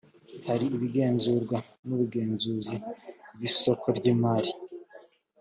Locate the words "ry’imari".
3.97-4.51